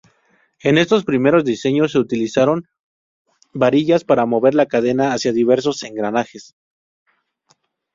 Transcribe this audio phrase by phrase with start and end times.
[0.63, 2.67] En estos primeros diseños, se utilizaron
[3.53, 6.55] varillas para mover la cadena hacia diversos engranajes.